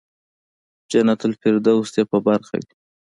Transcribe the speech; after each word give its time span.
جنت 0.91 1.21
الفردوس 1.27 1.87
دې 1.95 2.03
په 2.11 2.17
برخه 2.27 2.55
وي. 2.61 2.71